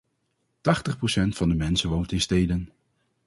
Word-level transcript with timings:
Tachtig 0.61 0.97
procent 0.97 1.35
van 1.37 1.49
de 1.49 1.55
mensen 1.55 1.89
woont 1.89 2.11
in 2.11 2.21
steden. 2.21 2.69